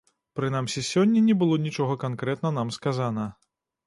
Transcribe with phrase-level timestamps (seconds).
[0.37, 3.27] Прынамсі сёння не было нічога канкрэтна нам сказана.